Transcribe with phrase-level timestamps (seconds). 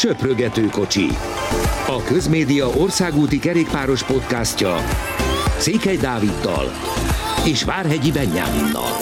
[0.00, 1.06] Söprögető kocsi.
[1.86, 4.76] A Közmédia országúti kerékpáros podcastja
[5.58, 6.66] Székely Dáviddal
[7.46, 8.92] és Várhegyi Benyáminnal.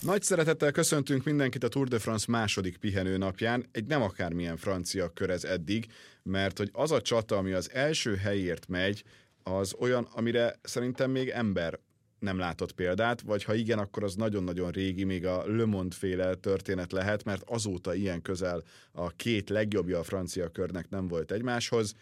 [0.00, 3.68] Nagy szeretettel köszöntünk mindenkit a Tour de France második pihenő napján.
[3.72, 5.86] Egy nem akármilyen francia kör ez eddig,
[6.22, 9.04] mert hogy az a csata, ami az első helyért megy,
[9.42, 11.78] az olyan, amire szerintem még ember
[12.20, 16.34] nem látott példát, vagy ha igen, akkor az nagyon-nagyon régi, még a Le Monde féle
[16.34, 18.62] történet lehet, mert azóta ilyen közel
[18.92, 21.94] a két legjobbja a francia körnek nem volt egymáshoz.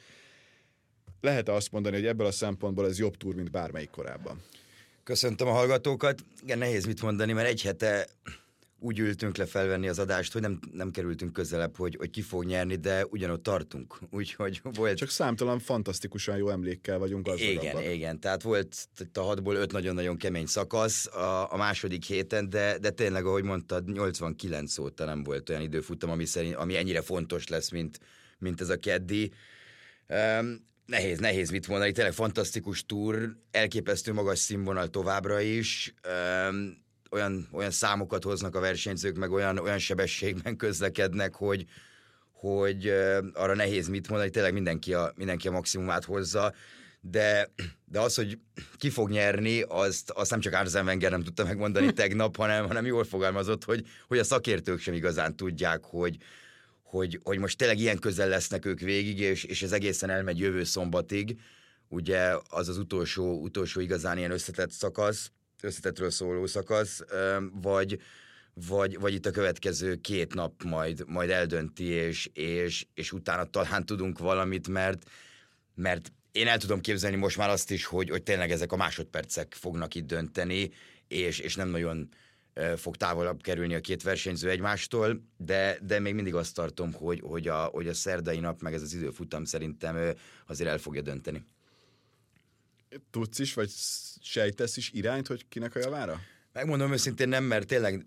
[1.21, 4.43] Lehet azt mondani, hogy ebből a szempontból ez jobb túr, mint bármelyik korábban.
[5.05, 6.25] Köszöntöm a hallgatókat.
[6.43, 8.07] Igen, nehéz mit mondani, mert egy hete
[8.81, 12.45] úgy ültünk le felvenni az adást, hogy nem, nem kerültünk közelebb, hogy, hogy ki fog
[12.45, 13.99] nyerni, de ugyanott tartunk.
[14.11, 14.97] Úgyhogy volt...
[14.97, 18.21] Csak számtalan fantasztikusan jó emlékkel vagyunk az Igen, igen.
[18.21, 23.27] Tehát volt a hatból öt nagyon-nagyon kemény szakasz a, a második héten, de, de tényleg,
[23.27, 28.01] ahogy mondtad, 89 óta nem volt olyan időfutam, ami, szerint, ami ennyire fontos lesz, mint,
[28.39, 29.33] mint ez a keddi.
[30.09, 35.95] Um, nehéz, nehéz mit mondani, tényleg fantasztikus túr, elképesztő magas színvonal továbbra is.
[36.49, 41.65] Um, olyan, olyan számokat hoznak a versenyzők, meg olyan, olyan sebességben közlekednek, hogy,
[42.33, 42.89] hogy
[43.33, 46.55] arra nehéz mit mondani, tényleg mindenki a, mindenki a maximumát hozza,
[47.01, 47.51] de,
[47.85, 48.39] de az, hogy
[48.77, 52.87] ki fog nyerni, azt, azt nem csak Arsene Wenger nem tudta megmondani tegnap, hanem, hanem
[52.87, 56.17] jól fogalmazott, hogy, hogy a szakértők sem igazán tudják, hogy,
[56.83, 60.65] hogy, hogy most tényleg ilyen közel lesznek ők végig, és, és ez egészen elmegy jövő
[60.65, 61.41] szombatig.
[61.89, 65.31] Ugye az az utolsó, utolsó igazán ilyen összetett szakasz,
[65.63, 67.03] összetetről szóló szakasz,
[67.63, 68.01] vagy,
[68.67, 73.87] vagy, vagy itt a következő két nap majd, majd eldönti, és, és, és utána talán
[73.87, 75.11] tudunk valamit, mert,
[75.75, 79.55] mert én el tudom képzelni most már azt is, hogy, hogy tényleg ezek a másodpercek
[79.59, 80.71] fognak itt dönteni,
[81.09, 82.09] és, és nem nagyon
[82.77, 87.49] fog távolabb kerülni a két versenyző egymástól, de, de még mindig azt tartom, hogy, hogy,
[87.49, 90.15] a, hogy a szerdai nap, meg ez az időfutam szerintem
[90.47, 91.45] azért el fogja dönteni
[93.11, 93.71] tudsz is, vagy
[94.21, 96.21] sejtesz is irányt, hogy kinek a javára?
[96.53, 98.07] Megmondom őszintén nem, mert tényleg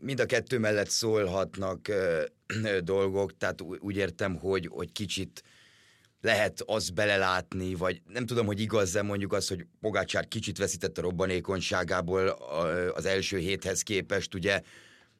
[0.00, 5.42] mind a kettő mellett szólhatnak ö, ö, dolgok, tehát úgy értem, hogy, hogy kicsit
[6.20, 11.02] lehet azt belelátni, vagy nem tudom, hogy igaz-e mondjuk az, hogy Pogácsár kicsit veszített a
[11.02, 12.28] robbanékonyságából
[12.94, 14.62] az első héthez képest, ugye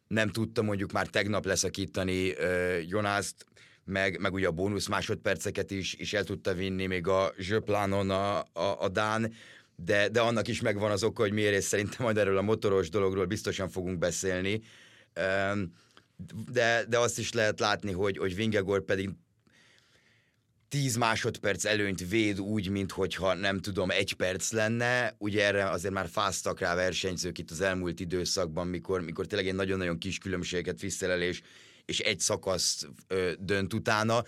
[0.09, 2.34] nem tudta mondjuk már tegnap leszakítani
[2.87, 3.47] Jonászt,
[3.88, 8.38] meg, meg ugye a bónusz másodperceket is, is el tudta vinni még a Zsöplánon a,
[8.38, 9.32] a, a Dán,
[9.76, 12.88] de, de annak is megvan az oka, hogy miért, és szerintem majd erről a motoros
[12.88, 14.62] dologról biztosan fogunk beszélni.
[16.50, 19.10] De, de azt is lehet látni, hogy, hogy Vingegor pedig
[20.69, 25.15] 10 másodperc előnyt véd úgy, mintha nem tudom, egy perc lenne.
[25.19, 29.55] Ugye erre azért már fáztak rá versenyzők itt az elmúlt időszakban, mikor, mikor tényleg egy
[29.55, 31.43] nagyon-nagyon kis különbséget visszelelés és
[31.97, 34.25] egy szakasz ö, dönt utána.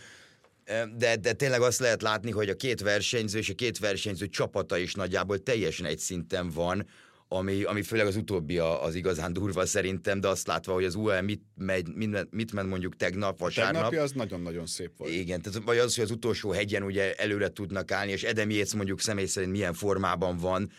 [0.96, 4.76] De, de tényleg azt lehet látni, hogy a két versenyző és a két versenyző csapata
[4.76, 6.86] is nagyjából teljesen egy szinten van,
[7.32, 11.20] ami, ami főleg az utóbbi az igazán durva szerintem, de azt látva, hogy az UAE
[11.20, 13.74] mit, megy, mit, mit ment mondjuk tegnap, vasárnap.
[13.74, 15.12] Tegnapi az nagyon-nagyon szép volt.
[15.12, 18.74] Igen, tehát, vagy az, hogy az utolsó hegyen ugye előre tudnak állni, és Edem Yates
[18.74, 20.70] mondjuk személy szerint milyen formában van,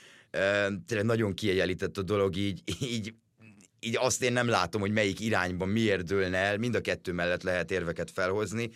[0.86, 3.13] tényleg nagyon kiegyenlített a dolog, így, így
[3.84, 7.44] így azt én nem látom, hogy melyik irányban miért dőlne el, mind a kettő mellett
[7.44, 8.69] lehet érveket felhozni,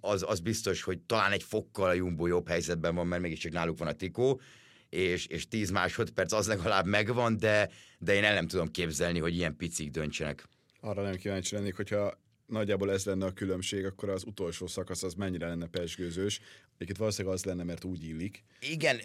[0.00, 3.78] az, az biztos, hogy talán egy fokkal a Jumbo jobb helyzetben van, mert mégiscsak náluk
[3.78, 4.40] van a Tikó,
[4.88, 9.34] és, és 10 másodperc az legalább megvan, de, de én el nem tudom képzelni, hogy
[9.34, 10.48] ilyen picik döntsenek.
[10.80, 12.18] Arra nem kíváncsi lennék, hogyha
[12.48, 16.40] nagyjából ez lenne a különbség, akkor az utolsó szakasz az mennyire lenne pesgőzős.
[16.74, 18.44] Egyébként valószínűleg az lenne, mert úgy illik.
[18.60, 19.00] Igen,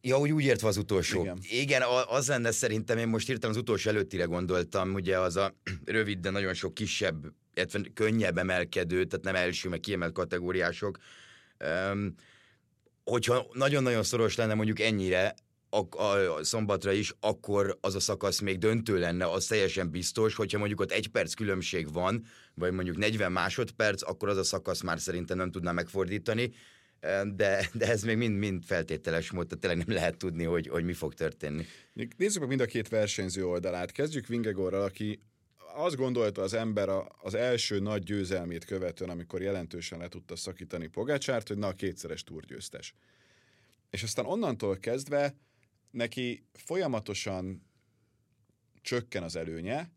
[0.00, 1.20] ja, úgy, úgy értve az utolsó.
[1.20, 1.38] Igen.
[1.50, 5.54] Igen, az lenne szerintem, én most hirtelen az utolsó előttire gondoltam, ugye az a
[5.84, 10.98] rövid, de nagyon sok kisebb, illetve könnyebb emelkedő, tehát nem első, meg kiemelt kategóriások.
[13.04, 15.34] hogyha nagyon-nagyon szoros lenne mondjuk ennyire,
[15.70, 20.58] a, a, szombatra is, akkor az a szakasz még döntő lenne, az teljesen biztos, hogyha
[20.58, 22.24] mondjuk ott egy perc különbség van,
[22.54, 26.52] vagy mondjuk 40 másodperc, akkor az a szakasz már szerintem nem tudná megfordítani,
[27.34, 30.92] de, de ez még mind-mind feltételes mód, tehát tényleg nem lehet tudni, hogy, hogy mi
[30.92, 31.66] fog történni.
[32.16, 33.92] Nézzük meg mind a két versenyző oldalát.
[33.92, 35.20] Kezdjük Vingegorral, aki
[35.74, 36.88] azt gondolta az ember
[37.22, 42.24] az első nagy győzelmét követően, amikor jelentősen le tudta szakítani Pogácsárt, hogy na, a kétszeres
[42.24, 42.94] túrgyőztes.
[43.90, 45.34] És aztán onnantól kezdve
[45.90, 47.62] neki folyamatosan
[48.80, 49.90] csökken az előnye,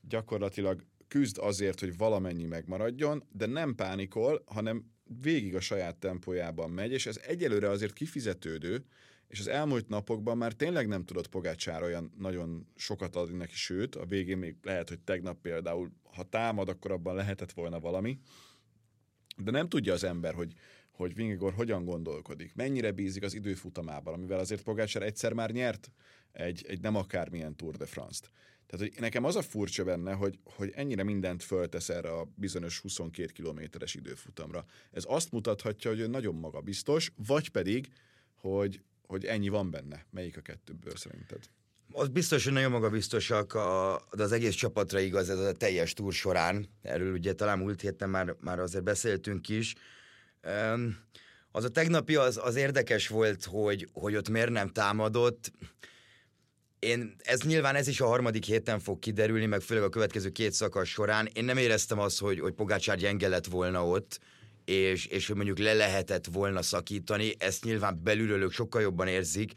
[0.00, 4.90] gyakorlatilag küzd azért, hogy valamennyi megmaradjon, de nem pánikol, hanem
[5.20, 8.84] végig a saját tempójában megy, és ez egyelőre azért kifizetődő,
[9.28, 13.94] és az elmúlt napokban már tényleg nem tudott Pogácsár olyan nagyon sokat adni neki, sőt,
[13.94, 18.18] a végén még lehet, hogy tegnap például, ha támad, akkor abban lehetett volna valami,
[19.36, 20.54] de nem tudja az ember, hogy,
[21.00, 25.90] hogy Vingegor hogyan gondolkodik, mennyire bízik az időfutamában, amivel azért Pogácsár egyszer már nyert
[26.32, 28.30] egy, egy nem akármilyen Tour de France-t.
[28.66, 32.78] Tehát, hogy nekem az a furcsa benne, hogy, hogy ennyire mindent föltesz erre a bizonyos
[32.78, 34.64] 22 kilométeres időfutamra.
[34.90, 37.88] Ez azt mutathatja, hogy ő nagyon magabiztos, vagy pedig,
[38.34, 40.06] hogy, hogy ennyi van benne.
[40.10, 41.50] Melyik a kettőből szerinted?
[41.92, 46.12] Az biztos, hogy nagyon magabiztosak, a, de az egész csapatra igaz ez a teljes túr
[46.12, 46.68] során.
[46.82, 49.74] Erről ugye talán múlt héten már, már azért beszéltünk is.
[51.52, 55.52] Az a tegnapi az, az érdekes volt, hogy, hogy ott miért nem támadott.
[56.78, 60.52] Én, ez nyilván ez is a harmadik héten fog kiderülni, meg főleg a következő két
[60.52, 61.28] szakasz során.
[61.32, 64.20] Én nem éreztem azt, hogy, hogy Pogácsár gyenge lett volna ott,
[64.64, 67.34] és, és hogy mondjuk le lehetett volna szakítani.
[67.38, 69.52] Ezt nyilván belülről ők sokkal jobban érzik.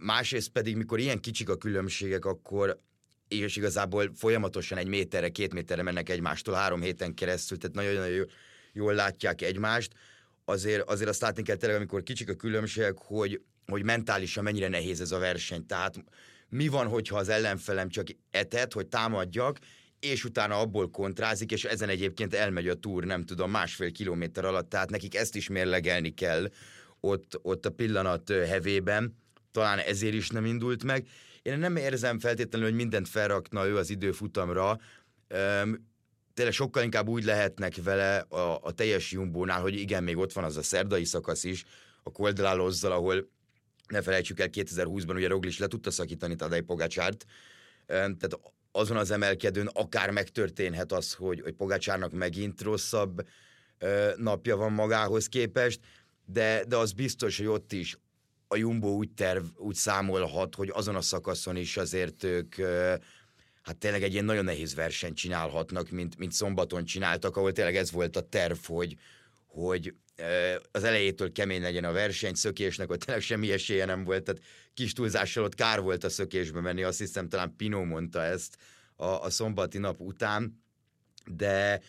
[0.00, 2.80] Másrészt pedig, mikor ilyen kicsik a különbségek, akkor
[3.28, 8.28] és igazából folyamatosan egy méterre, két méterre mennek egymástól három héten keresztül, tehát nagyon-nagyon
[8.74, 9.92] jól látják egymást.
[10.44, 15.00] Azért, azért azt látni kell tényleg, amikor kicsik a különbségek, hogy, hogy mentálisan mennyire nehéz
[15.00, 15.66] ez a verseny.
[15.66, 16.04] Tehát
[16.48, 19.58] mi van, hogyha az ellenfelem csak etet, hogy támadjak,
[20.00, 24.68] és utána abból kontrázik, és ezen egyébként elmegy a túr, nem tudom, másfél kilométer alatt,
[24.68, 26.48] tehát nekik ezt is mérlegelni kell
[27.00, 29.16] ott, ott a pillanat hevében,
[29.50, 31.06] talán ezért is nem indult meg.
[31.42, 34.78] Én nem érzem feltétlenül, hogy mindent felrakna ő az időfutamra,
[36.34, 40.44] tényleg sokkal inkább úgy lehetnek vele a, a teljes Jumbónál, hogy igen, még ott van
[40.44, 41.64] az a szerdai szakasz is,
[42.02, 43.28] a Koldelálózzal, ahol
[43.88, 47.24] ne felejtsük el, 2020-ban ugye Roglic le tudta szakítani Tadej Pogácsárt,
[47.86, 48.40] tehát
[48.72, 53.26] azon az emelkedőn akár megtörténhet az, hogy, hogy Pogácsárnak megint rosszabb
[54.16, 55.80] napja van magához képest,
[56.24, 57.98] de, de az biztos, hogy ott is
[58.48, 62.54] a Jumbo úgy terv, úgy számolhat, hogy azon a szakaszon is azért ők
[63.64, 67.90] hát tényleg egy ilyen nagyon nehéz versenyt csinálhatnak, mint, mint szombaton csináltak, ahol tényleg ez
[67.90, 68.96] volt a terv, hogy,
[69.46, 69.94] hogy
[70.70, 74.42] az elejétől kemény legyen a verseny, szökésnek ott tényleg semmi esélye nem volt, tehát
[74.74, 78.56] kis túlzással ott kár volt a szökésbe menni, azt hiszem talán Pino mondta ezt
[78.96, 80.62] a, a szombati nap után,
[81.26, 81.80] de,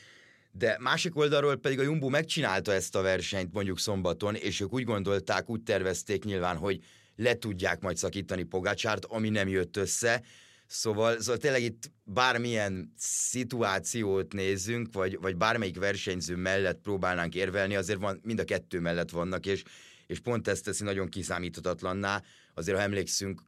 [0.51, 4.83] de másik oldalról pedig a Jumbo megcsinálta ezt a versenyt mondjuk szombaton, és ők úgy
[4.83, 6.83] gondolták, úgy tervezték nyilván, hogy
[7.16, 10.21] le tudják majd szakítani Pogácsárt, ami nem jött össze,
[10.67, 18.00] Szóval, szóval tényleg itt bármilyen szituációt nézzünk, vagy, vagy bármelyik versenyző mellett próbálnánk érvelni, azért
[18.00, 19.63] van, mind a kettő mellett vannak, és,
[20.07, 22.23] és pont ezt teszi nagyon kiszámíthatatlanná.
[22.53, 23.41] Azért, ha emlékszünk,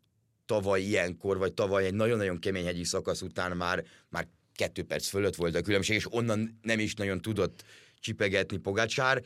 [0.45, 5.35] tavaly ilyenkor, vagy tavaly egy nagyon-nagyon kemény hegyi szakasz után már, már kettő perc fölött
[5.35, 7.63] volt a különbség, és onnan nem is nagyon tudott
[7.99, 9.23] csipegetni Pogácsár.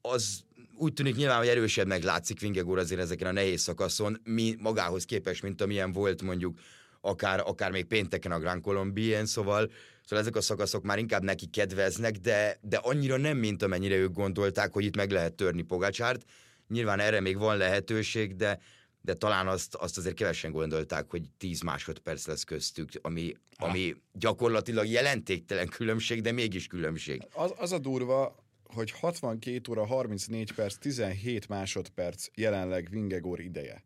[0.00, 0.44] Az
[0.80, 5.42] úgy tűnik nyilván, hogy erősebbnek látszik Vingegor azért ezeken a nehéz szakaszon, mi magához képest,
[5.42, 6.58] mint amilyen volt mondjuk
[7.00, 9.70] akár, akár még pénteken a Grand Colombien, szóval,
[10.04, 14.12] szóval ezek a szakaszok már inkább neki kedveznek, de, de annyira nem, mint amennyire ők
[14.12, 16.24] gondolták, hogy itt meg lehet törni Pogácsárt.
[16.68, 18.60] Nyilván erre még van lehetőség, de,
[19.00, 24.86] de talán azt, azt azért kevesen gondolták, hogy 10 másodperc lesz köztük, ami, ami gyakorlatilag
[24.86, 27.22] jelentéktelen különbség, de mégis különbség.
[27.32, 28.36] Az, az a durva,
[28.72, 33.84] hogy 62 óra 34 perc 17 másodperc jelenleg Vingegor ideje.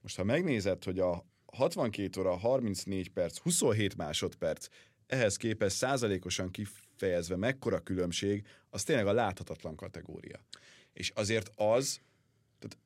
[0.00, 4.66] Most ha megnézed, hogy a 62 óra 34 perc 27 másodperc
[5.06, 10.44] ehhez képest százalékosan kifejezve mekkora különbség, az tényleg a láthatatlan kategória.
[10.92, 12.00] És azért az,
[12.58, 12.78] tehát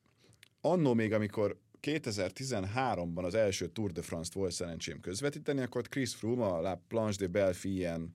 [0.60, 6.44] annó még, amikor 2013-ban az első Tour de France-t volt szerencsém közvetíteni, akkor Chris Froome
[6.44, 8.14] a La Planche de Belfi ilyen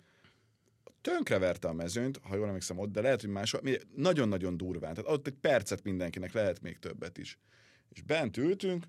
[1.11, 3.55] tönkreverte a mezőnyt, ha jól emlékszem ott, de lehet, hogy más,
[3.95, 4.93] nagyon-nagyon durván.
[4.93, 7.37] Tehát ott egy percet mindenkinek, lehet még többet is.
[7.89, 8.85] És bent ültünk,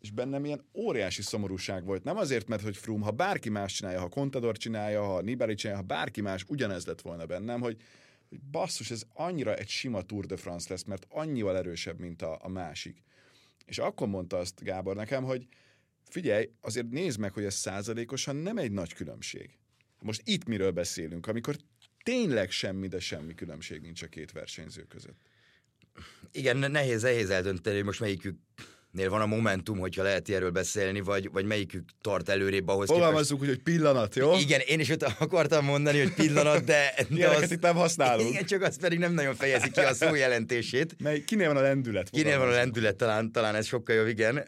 [0.00, 2.04] és bennem ilyen óriási szomorúság volt.
[2.04, 5.80] Nem azért, mert hogy Froome, ha bárki más csinálja, ha Contador csinálja, ha Nibali csinálja,
[5.80, 7.76] ha bárki más, ugyanez lett volna bennem, hogy,
[8.28, 12.38] hogy basszus, ez annyira egy sima Tour de France lesz, mert annyival erősebb, mint a,
[12.42, 13.02] a másik.
[13.66, 15.46] És akkor mondta azt Gábor nekem, hogy
[16.04, 19.58] figyelj, azért nézd meg, hogy ez százalékosan nem egy nagy különbség.
[20.00, 21.56] Most itt miről beszélünk, amikor
[22.02, 25.18] tényleg semmi, de semmi különbség nincs a két versenyző között.
[26.32, 28.36] Igen, nehéz, nehéz eldönteni, hogy most melyikük
[28.90, 33.40] nél van a momentum, hogyha lehet erről beszélni, vagy, vagy melyikük tart előrébb ahhoz Fogalmazzuk
[33.40, 33.62] képest...
[33.64, 34.34] hogy pillanat, jó?
[34.34, 36.94] Igen, én is akartam mondani, hogy pillanat, de...
[37.08, 37.50] de az...
[37.52, 38.28] itt nem használunk.
[38.28, 40.96] Igen, csak az pedig nem nagyon fejezi ki a szó jelentését.
[41.02, 42.10] Mely, kinél van a lendület?
[42.10, 44.46] Kinél van a lendület, talán, talán ez sokkal jobb, igen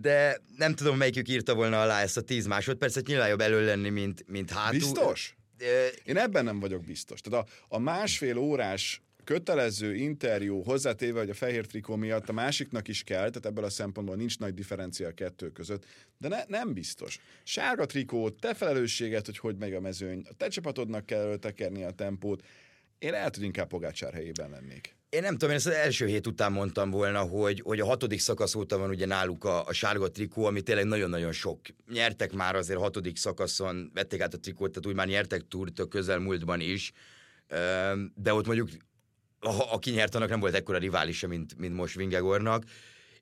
[0.00, 3.88] de nem tudom, melyikük írta volna alá ezt a 10 másodpercet, nyilván jobb elő lenni,
[3.88, 4.78] mint, mint hátul.
[4.78, 5.36] Biztos?
[6.04, 7.20] Én ebben nem vagyok biztos.
[7.20, 12.88] Tehát a, a másfél órás kötelező interjú hozzátéve, hogy a fehér trikó miatt a másiknak
[12.88, 15.84] is kell, tehát ebből a szempontból nincs nagy differencia a kettő között,
[16.18, 17.20] de ne, nem biztos.
[17.44, 21.90] Sárga trikó, te felelősséget, hogy hogy megy a mezőny, a te csapatodnak kell tekerni a
[21.90, 22.44] tempót,
[22.98, 24.95] én lehet, hogy inkább Pogácsár helyében lennék.
[25.08, 28.20] Én nem tudom, én ezt az első hét után mondtam volna, hogy, hogy a hatodik
[28.20, 31.60] szakasz óta van ugye náluk a, a sárga trikó, ami tényleg nagyon-nagyon sok.
[31.92, 35.78] Nyertek már azért a hatodik szakaszon, vették át a trikót, tehát úgy már nyertek túrt
[35.78, 36.92] a közelmúltban is,
[38.14, 38.68] de ott mondjuk
[39.70, 42.64] aki nyert, annak nem volt ekkora riválisa, mint, mint most Vingegornak.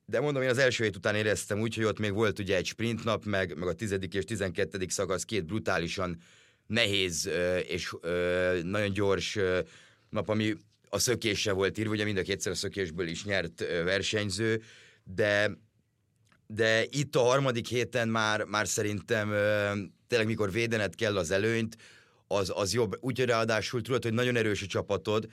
[0.04, 2.66] De mondom, én az első hét után éreztem úgy, hogy ott még volt ugye egy
[2.66, 6.20] sprint nap, meg, meg a tizedik és tizenkettedik szakasz két brutálisan
[6.66, 7.30] nehéz
[7.66, 7.94] és
[8.62, 9.38] nagyon gyors
[10.10, 10.56] nap, ami
[10.94, 14.62] a szökésre volt írva, ugye mind a kétszer a szökésből is nyert versenyző,
[15.04, 15.62] de
[16.46, 19.28] de itt a harmadik héten már, már szerintem
[20.06, 21.76] tényleg mikor védened kell az előnyt,
[22.26, 22.96] az, az jobb.
[23.00, 25.28] Úgyhogy ráadásul tudod, hogy nagyon erős a csapatod,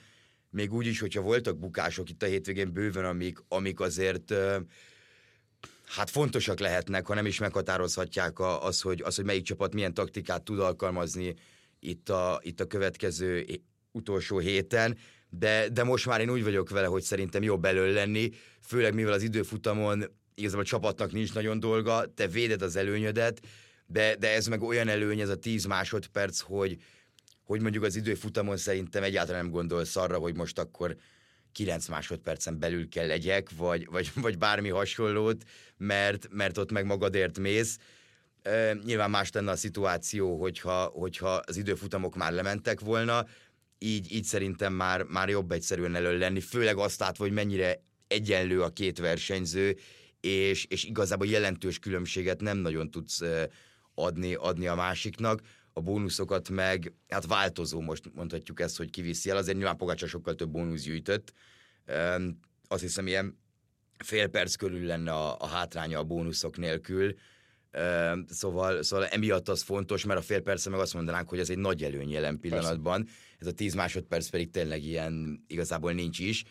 [0.50, 4.34] még úgy is, hogyha voltak bukások itt a hétvégén bőven, amik, amik azért
[5.84, 10.42] hát fontosak lehetnek, ha nem is meghatározhatják az, hogy, az, hogy melyik csapat milyen taktikát
[10.42, 11.34] tud alkalmazni
[11.80, 13.46] itt a, itt a következő
[13.92, 14.98] utolsó héten,
[15.38, 19.12] de, de most már én úgy vagyok vele, hogy szerintem jobb elől lenni, főleg mivel
[19.12, 23.40] az időfutamon igazából a csapatnak nincs nagyon dolga, te véded az előnyödet,
[23.86, 26.76] de, de ez meg olyan előny, ez a 10 másodperc, hogy,
[27.44, 30.96] hogy mondjuk az időfutamon szerintem egyáltalán nem gondolsz arra, hogy most akkor
[31.52, 35.44] 9 másodpercen belül kell legyek, vagy, vagy, vagy bármi hasonlót,
[35.76, 37.78] mert, mert ott meg magadért mész.
[38.42, 43.26] E, nyilván más lenne a szituáció, hogyha, hogyha az időfutamok már lementek volna,
[43.82, 48.62] így, így szerintem már, már jobb egyszerűen elő lenni, főleg azt látva, hogy mennyire egyenlő
[48.62, 49.76] a két versenyző,
[50.20, 53.20] és, és igazából jelentős különbséget nem nagyon tudsz
[53.94, 55.40] adni, adni a másiknak.
[55.72, 60.34] A bónuszokat meg, hát változó most mondhatjuk ezt, hogy kiviszi el, azért nyilván Pogácsa sokkal
[60.34, 61.32] több bónusz gyűjtött,
[62.68, 63.38] azt hiszem ilyen
[63.98, 67.14] fél perc körül lenne a, a hátránya a bónuszok nélkül,
[68.28, 71.58] Szóval, szóval emiatt az fontos, mert a fél perce meg azt mondanánk, hogy ez egy
[71.58, 73.04] nagy előny jelen pillanatban.
[73.04, 73.18] Persze.
[73.38, 76.44] Ez a 10 másodperc pedig tényleg ilyen igazából nincs is.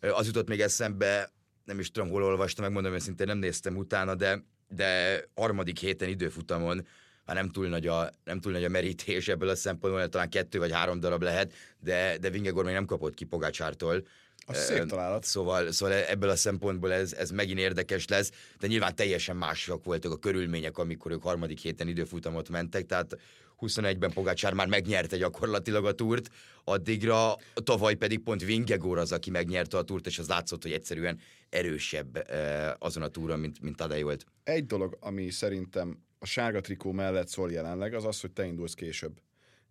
[0.00, 1.32] Az jutott még eszembe,
[1.64, 6.08] nem is tudom, hol olvastam, megmondom, hogy szintén nem néztem utána, de, de harmadik héten
[6.08, 6.86] időfutamon
[7.24, 10.58] már nem túl nagy a, nem túl nagy a merítés ebből a szempontból, talán kettő
[10.58, 14.06] vagy három darab lehet, de, de Vingegor még nem kapott ki Pogácsártól.
[14.46, 15.24] Az szép találat.
[15.24, 20.12] Szóval, szóval ebből a szempontból ez, ez megint érdekes lesz, de nyilván teljesen mások voltak
[20.12, 23.16] a körülmények, amikor ők harmadik héten időfutamot mentek, tehát
[23.60, 26.28] 21-ben Pogácsár már megnyerte gyakorlatilag a túrt,
[26.64, 31.20] addigra tavaly pedig pont Vingegor az, aki megnyerte a túrt, és az látszott, hogy egyszerűen
[31.48, 32.26] erősebb
[32.78, 34.24] azon a túron, mint, mint Tadej volt.
[34.44, 38.74] Egy dolog, ami szerintem a sárga trikó mellett szól jelenleg, az az, hogy te indulsz
[38.74, 39.20] később.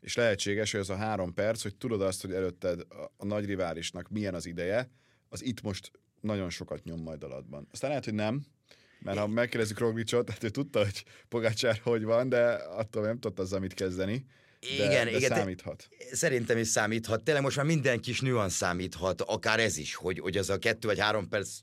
[0.03, 2.85] És lehetséges, hogy az a három perc, hogy tudod azt, hogy előtted
[3.17, 4.89] a, nagy riválisnak milyen az ideje,
[5.29, 5.91] az itt most
[6.21, 7.67] nagyon sokat nyom majd alatban.
[7.71, 8.45] Aztán lehet, hogy nem,
[8.99, 13.41] mert ha megkérdezzük Roglicsot, hát ő tudta, hogy Pogácsár hogy van, de attól nem tudta
[13.41, 14.25] azzal mit kezdeni.
[14.59, 15.89] De, igen, de igen, számíthat.
[16.11, 17.23] Szerintem is számíthat.
[17.23, 20.87] Tényleg most már minden kis nüansz számíthat, akár ez is, hogy, hogy az a kettő
[20.87, 21.59] vagy három perc,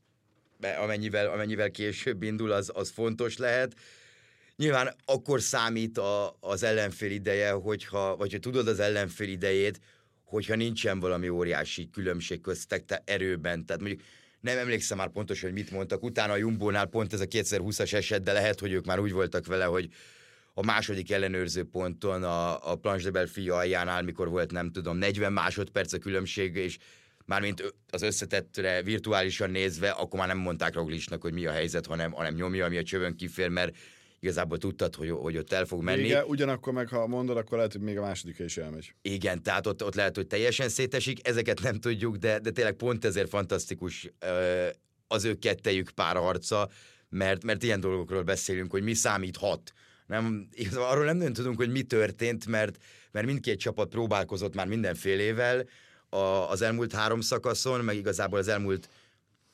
[0.78, 3.74] amennyivel, amennyivel később indul, az, az fontos lehet.
[4.60, 9.80] Nyilván akkor számít a, az ellenfél ideje, hogyha, vagy ha tudod az ellenfél idejét,
[10.24, 13.66] hogyha nincsen valami óriási különbség köztek te erőben.
[13.66, 14.02] Tehát mondjuk
[14.40, 16.02] nem emlékszem már pontosan, hogy mit mondtak.
[16.02, 19.46] Utána a Jumbo-nál pont ez a 2020-as eset, de lehet, hogy ők már úgy voltak
[19.46, 19.88] vele, hogy
[20.54, 25.32] a második ellenőrző ponton a, a Planche de Belfi aljánál, mikor volt nem tudom, 40
[25.32, 26.78] másodperc a különbség, és
[27.24, 32.12] mármint az összetettre virtuálisan nézve, akkor már nem mondták Roglicsnak, hogy mi a helyzet, hanem,
[32.12, 33.74] hanem nyomja, ami a csövön kifér, mert
[34.20, 36.04] igazából tudtad, hogy, hogy ott el fog menni.
[36.04, 38.94] Igen, ugyanakkor meg ha mondod, akkor lehet, hogy még a második is elmegy.
[39.02, 43.04] Igen, tehát ott, ott lehet, hogy teljesen szétesik, ezeket nem tudjuk, de, de tényleg pont
[43.04, 44.10] ezért fantasztikus
[45.06, 46.68] az ő kettejük párharca,
[47.08, 49.72] mert, mert ilyen dolgokról beszélünk, hogy mi számíthat.
[50.06, 52.76] Nem, arról nem nagyon tudunk, hogy mi történt, mert,
[53.10, 55.66] mert mindkét csapat próbálkozott már mindenfélével
[56.08, 56.16] a,
[56.50, 58.88] az elmúlt három szakaszon, meg igazából az elmúlt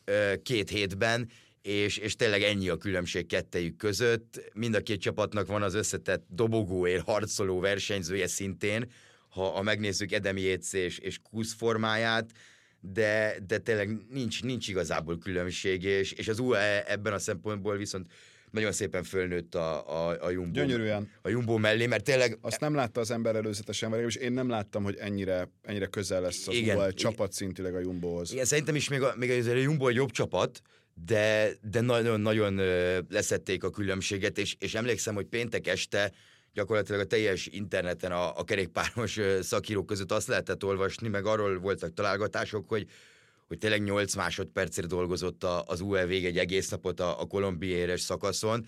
[0.04, 1.28] ö, két hétben,
[1.66, 4.50] és, és tényleg ennyi a különbség kettejük között.
[4.54, 8.90] Mind a két csapatnak van az összetett dobogóért harcoló versenyzője szintén,
[9.28, 12.30] ha, ha megnézzük Edem és, és Kusz formáját,
[12.80, 18.06] de, de tényleg nincs, nincs igazából különbség, és, és az UE ebben a szempontból viszont
[18.50, 20.60] nagyon szépen fölnőtt a, a, a Jumbo.
[20.60, 21.10] Gyönyörűen.
[21.22, 22.38] A Jumbo mellé, mert tényleg...
[22.40, 26.48] Azt nem látta az ember előzetesen, és én nem láttam, hogy ennyire, ennyire közel lesz
[26.48, 28.32] az igen, UE csapatszintileg a Jumbohoz.
[28.32, 30.62] Igen, szerintem is még a, még a Jumbo egy jobb csapat,
[31.04, 32.54] de, de nagyon-nagyon
[33.08, 36.12] leszették a különbséget, és, és emlékszem, hogy péntek este
[36.52, 41.94] gyakorlatilag a teljes interneten a, a kerékpáros szakírók között azt lehetett olvasni, meg arról voltak
[41.94, 42.86] találgatások, hogy
[43.46, 48.66] hogy tényleg 8 másodpercre dolgozott az UE vég egy egész napot a, a kolumbiéres szakaszon,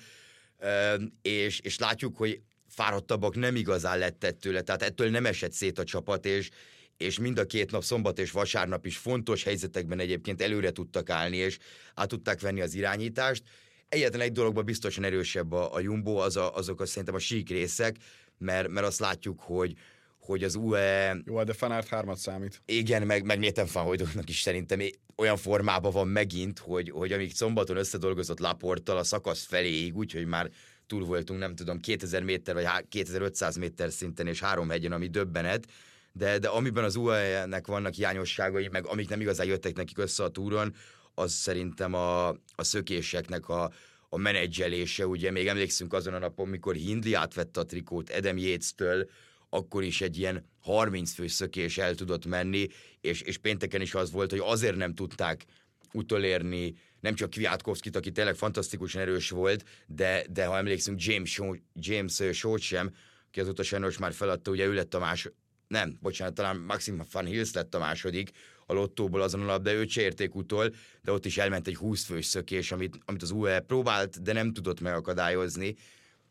[1.23, 5.85] és, és látjuk, hogy fáradtabbak nem igazán lett tőle, tehát ettől nem esett szét a
[5.85, 6.51] csapat, és,
[6.99, 11.37] és mind a két nap, szombat és vasárnap is fontos helyzetekben egyébként előre tudtak állni,
[11.37, 11.59] és
[11.95, 13.43] át tudták venni az irányítást.
[13.89, 17.49] Egyetlen egy dologban biztosan erősebb a, a Jumbo, az a, azok a, szerintem a sík
[17.49, 17.97] részek,
[18.39, 19.75] mert, mert azt látjuk, hogy,
[20.21, 21.17] hogy az UE...
[21.25, 22.63] Jó, de Fanárt hármat számít.
[22.65, 24.81] Igen, meg, meg Nathan Fanhojdónak is szerintem
[25.17, 30.51] olyan formában van megint, hogy, hogy amíg szombaton összedolgozott Laporttal a szakasz feléig, úgyhogy már
[30.87, 35.67] túl voltunk, nem tudom, 2000 méter vagy 2500 méter szinten és három hegyen, ami döbbenet,
[36.13, 40.29] de, de amiben az UAE-nek vannak hiányosságai, meg amik nem igazán jöttek nekik össze a
[40.29, 40.75] túron,
[41.15, 43.73] az szerintem a, a szökéseknek a,
[44.09, 49.09] a menedzselése, ugye még emlékszünk azon a napon, mikor Hindley átvette a trikót Edem Yates-től,
[49.49, 52.67] akkor is egy ilyen 30 fő szökés el tudott menni,
[53.01, 55.45] és, és pénteken is az volt, hogy azért nem tudták
[55.93, 61.41] utolérni nem csak Kwiatkowskit, aki tényleg fantasztikusan erős volt, de, de ha emlékszünk James,
[61.75, 62.95] James Shaw sem,
[63.29, 65.29] aki azóta sajnos már feladta, ugye ő lett a más,
[65.69, 68.31] nem, bocsánat, talán Maxim Van Hills lett a második
[68.67, 72.27] a lottóból azon alap, de őt érték utol, de ott is elment egy 20 fős
[72.27, 75.77] szökés, amit, amit az UE próbált, de nem tudott megakadályozni.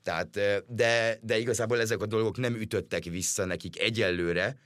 [0.04, 4.60] Tehát, de, de igazából ezek a dolgok nem ütöttek vissza nekik egyelőre,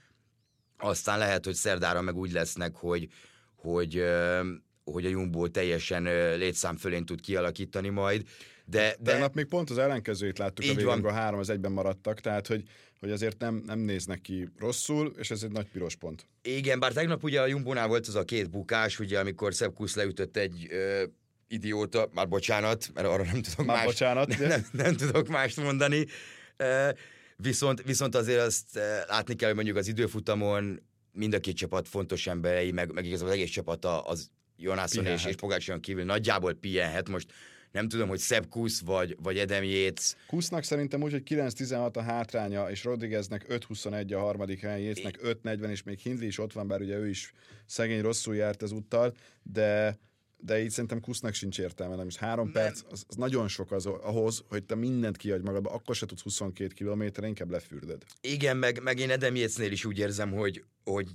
[0.78, 3.08] aztán lehet, hogy szerdára meg úgy lesznek, hogy,
[3.56, 4.04] hogy
[4.84, 6.04] hogy a Jumbo teljesen
[6.38, 8.28] létszám fölén tud kialakítani majd.
[8.66, 9.12] De, de...
[9.12, 12.64] Tegnap még pont az ellenkezőjét láttuk, a végén, a három az egyben maradtak, tehát hogy,
[13.00, 16.28] hogy azért nem, nem néznek ki rosszul, és ez egy nagy piros pont.
[16.42, 19.96] Igen, bár tegnap ugye a Jumbónál volt az a két bukás, ugye amikor Szebb Kusz
[19.96, 21.04] leütött egy ö,
[21.48, 25.58] idióta, már bocsánat, mert arra nem tudok már más, bocsánat, nem, nem, nem tudok mást
[25.58, 26.06] mondani.
[27.36, 32.28] Viszont, viszont azért azt látni kell, hogy mondjuk az időfutamon mind a két csapat fontos
[32.28, 37.10] emberei, meg, meg igazából az egész csapat az Jonasson és, és Pogácson kívül nagyjából pihenhet.
[37.10, 37.34] Most
[37.72, 40.16] nem tudom, hogy Szebb Kusz vagy, vagy Edem Jéz.
[40.28, 45.70] Kusznak szerintem úgy, hogy 9-16 a hátránya, és Rodrigueznek 5-21 a harmadik helyen, Jéznek 5-40,
[45.70, 47.34] és még Hindley is ott van, bár ugye ő is
[47.66, 50.00] szegény rosszul járt az úttal, de
[50.44, 52.54] de így szerintem Kusznak sincs értelme, nem is három nem.
[52.54, 56.22] perc, az, az, nagyon sok az, ahhoz, hogy te mindent kiadj magadba, akkor se tudsz
[56.22, 58.04] 22 kilométer, inkább lefürded.
[58.22, 61.08] Igen, meg, meg én Edem Jéznél is úgy érzem, hogy, hogy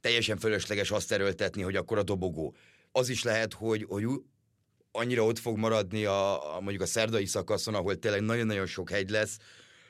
[0.00, 2.54] teljesen fölösleges azt erőltetni, hogy akkor a dobogó.
[2.92, 4.06] Az is lehet, hogy, hogy
[4.96, 9.10] annyira ott fog maradni a, a mondjuk a szerdai szakaszon, ahol tényleg nagyon-nagyon sok hegy
[9.10, 9.38] lesz,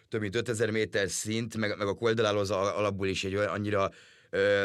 [0.09, 3.91] több mint 5000 méter szint, meg, meg a koldaláló az alapból is egy olyan, annyira
[4.31, 4.65] ö,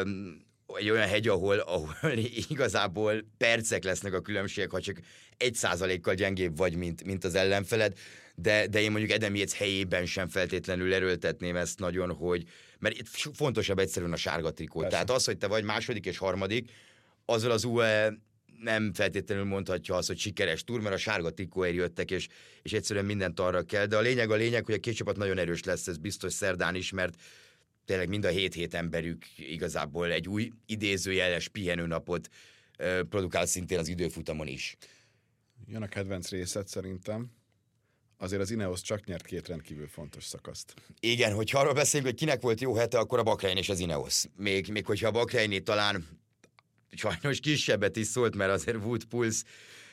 [0.74, 2.12] egy olyan hegy, ahol, ahol
[2.48, 5.00] igazából percek lesznek a különbségek, ha csak
[5.36, 7.98] egy százalékkal gyengébb vagy, mint, mint az ellenfeled,
[8.34, 12.44] de, de én mondjuk Edem Jéz helyében sem feltétlenül erőltetném ezt nagyon, hogy,
[12.78, 14.80] mert itt fontosabb egyszerűen a sárga trikó.
[14.80, 14.92] Persze.
[14.92, 16.70] Tehát az, hogy te vagy második és harmadik,
[17.24, 18.12] azzal az UE
[18.62, 22.28] nem feltétlenül mondhatja azt, hogy sikeres túr, mert a sárga trikóért jöttek, és,
[22.62, 23.86] és egyszerűen mindent arra kell.
[23.86, 26.74] De a lényeg a lényeg, hogy a két csapat nagyon erős lesz, ez biztos szerdán
[26.74, 27.14] is, mert
[27.84, 32.28] tényleg mind a hét-hét emberük igazából egy új idézőjeles pihenőnapot
[33.08, 34.76] produkál szintén az időfutamon is.
[35.66, 37.30] Jön a kedvenc részed szerintem
[38.16, 40.74] azért az Ineos csak nyert két rendkívül fontos szakaszt.
[41.00, 44.24] Igen, hogyha arról beszélünk, hogy kinek volt jó hete, akkor a Bakrein és az Ineos.
[44.36, 46.21] Még, még hogyha a Bakreini talán
[46.96, 49.42] sajnos kisebbet is szólt, mert azért Wood Pulse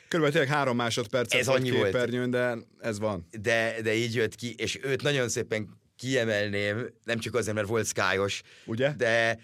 [0.07, 3.27] Körülbelül három másodperc ez annyi volt képernyőn, de ez van.
[3.41, 7.87] De, de így jött ki, és őt nagyon szépen kiemelném, nem csak azért, mert volt
[7.87, 8.93] skyos, Ugye?
[8.97, 9.39] de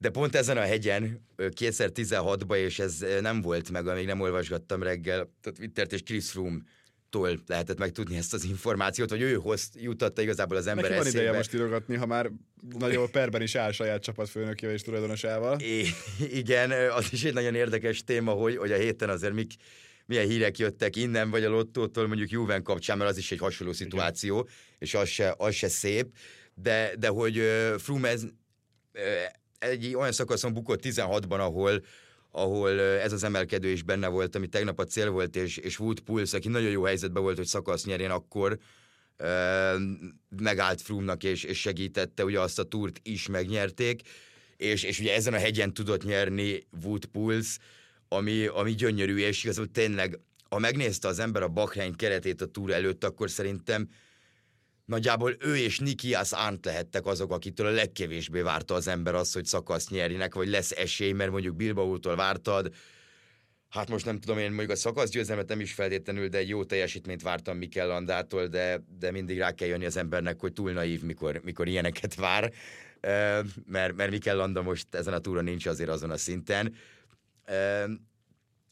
[0.00, 5.32] de pont ezen a hegyen, 2016-ban, és ez nem volt meg, amíg nem olvasgattam reggel,
[5.42, 6.58] Twittert és Chris Froome
[7.10, 11.06] tól lehetett megtudni ezt az információt, hogy ő hoz, jutatta igazából az ember Neki van
[11.06, 11.22] eszébe.
[11.22, 12.30] ideje most írogatni, ha már
[12.78, 15.60] nagyon perben is áll saját csapatfőnökével és tulajdonosával.
[15.60, 15.94] I-
[16.32, 19.52] igen, az is egy nagyon érdekes téma, hogy, hogy a héten azért mik,
[20.06, 23.72] milyen hírek jöttek innen, vagy a lottótól, mondjuk Juven kapcsán, mert az is egy hasonló
[23.72, 24.52] szituáció, igen.
[24.78, 26.06] és az se, az se szép,
[26.54, 28.30] de, de hogy uh, Froome ez, uh,
[29.58, 31.82] egy olyan szakaszon bukott 16-ban, ahol
[32.30, 36.00] ahol ez az emelkedő is benne volt, ami tegnap a cél volt, és, és Wood
[36.00, 38.58] Pulse, aki nagyon jó helyzetben volt, hogy szakasz nyerjen, akkor
[40.38, 44.00] megállt Frumnak, és, és segítette, ugye azt a túrt is megnyerték,
[44.56, 47.58] és, és ugye ezen a hegyen tudott nyerni Wood Pulse,
[48.08, 52.70] ami, ami gyönyörű, és igazából tényleg, ha megnézte az ember a Bahrein keretét a túr
[52.70, 53.88] előtt, akkor szerintem
[54.88, 59.44] nagyjából ő és Nikias Arndt lehettek azok, akitől a legkevésbé várta az ember azt, hogy
[59.44, 62.74] szakasz nyerjenek, vagy lesz esély, mert mondjuk Bilbao-tól vártad,
[63.68, 67.22] Hát most nem tudom, én mondjuk a szakaszgyőzelmet nem is feltétlenül, de egy jó teljesítményt
[67.22, 71.40] vártam Mikel Landától, de, de mindig rá kell jönni az embernek, hogy túl naív, mikor,
[71.44, 72.52] mikor ilyeneket vár,
[73.64, 76.74] mert, mert Mikel Landa most ezen a túron nincs azért azon a szinten.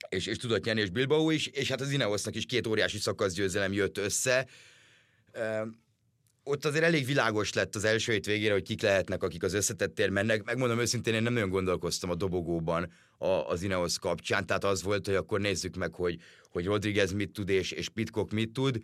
[0.08, 3.72] És, és tudott nyerni, és Bilbao is, és hát az Ineosnak is két óriási szakaszgyőzelem
[3.72, 4.46] jött össze
[6.48, 10.10] ott azért elég világos lett az első hét végére, hogy kik lehetnek, akik az összetettér
[10.10, 10.44] mennek.
[10.44, 15.06] Megmondom őszintén, én nem nagyon gondolkoztam a dobogóban a, az Ineos kapcsán, tehát az volt,
[15.06, 16.18] hogy akkor nézzük meg, hogy,
[16.50, 18.80] hogy Rodriguez mit tud, és, és Pitcock mit tud.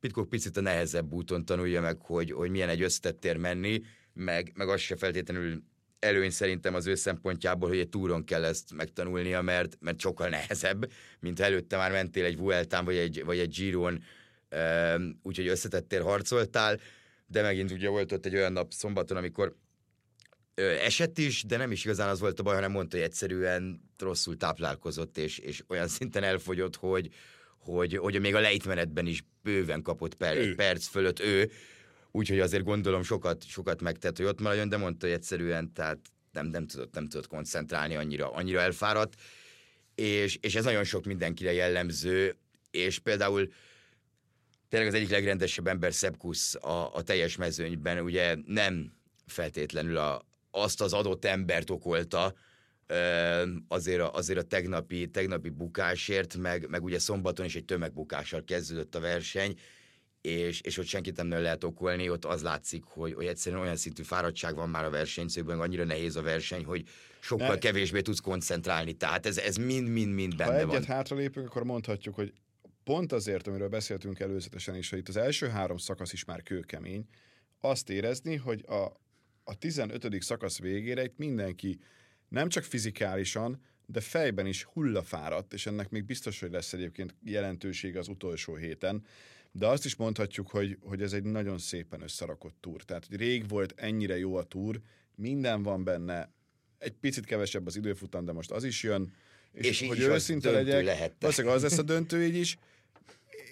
[0.00, 4.68] Pitcock picit a nehezebb úton tanulja meg, hogy, hogy milyen egy összetettér menni, meg, meg
[4.68, 5.62] az se feltétlenül
[5.98, 10.90] előny szerintem az ő szempontjából, hogy egy túron kell ezt megtanulnia, mert, mert sokkal nehezebb,
[11.20, 14.02] mint előtte már mentél egy Vueltán vagy egy, vagy egy Giron,
[15.22, 16.78] úgyhogy összetettél, harcoltál
[17.34, 19.56] de megint ugye volt ott egy olyan nap szombaton, amikor
[20.54, 23.90] ö, esett is, de nem is igazán az volt a baj, hanem mondta, hogy egyszerűen
[23.98, 27.10] rosszul táplálkozott, és, és olyan szinten elfogyott, hogy,
[27.58, 31.50] hogy, hogy még a lejtmenetben is bőven kapott per, perc fölött ő,
[32.10, 35.98] úgyhogy azért gondolom sokat, sokat megtett, hogy ott maradjon, de mondta, hogy egyszerűen tehát
[36.32, 39.14] nem, nem, tudott, nem tudott koncentrálni, annyira, annyira elfáradt,
[39.94, 42.36] és, és ez nagyon sok mindenkire jellemző,
[42.70, 43.48] és például
[44.74, 48.92] tényleg az egyik legrendesebb ember Szepkusz a, a teljes mezőnyben, ugye nem
[49.26, 52.34] feltétlenül a, azt az adott embert okolta,
[53.68, 58.94] azért a, azért a tegnapi, tegnapi bukásért, meg, meg ugye szombaton is egy tömegbukással kezdődött
[58.94, 59.54] a verseny,
[60.20, 64.02] és, és ott senkit nem lehet okolni, ott az látszik, hogy, hogy egyszerűen olyan szintű
[64.02, 66.88] fáradtság van már a versenyzőkben, annyira nehéz a verseny, hogy
[67.20, 68.92] sokkal kevésbé tudsz koncentrálni.
[68.92, 70.66] Tehát ez, mind-mind-mind benne van.
[70.66, 72.32] Ha egyet hátralépünk, akkor mondhatjuk, hogy
[72.84, 77.06] pont azért, amiről beszéltünk előzetesen is, hogy itt az első három szakasz is már kőkemény,
[77.60, 79.00] azt érezni, hogy a,
[79.44, 80.22] a 15.
[80.22, 81.78] szakasz végére itt mindenki
[82.28, 87.96] nem csak fizikálisan, de fejben is hullafáradt, és ennek még biztos, hogy lesz egyébként jelentőség
[87.96, 89.04] az utolsó héten,
[89.52, 92.82] de azt is mondhatjuk, hogy, hogy ez egy nagyon szépen összerakott túr.
[92.82, 94.80] Tehát, hogy rég volt ennyire jó a túr,
[95.14, 96.32] minden van benne,
[96.78, 99.12] egy picit kevesebb az időfutam, de most az is jön,
[99.52, 102.56] és, és hogy őszinte legyek, valószínűleg az lesz a döntő így is,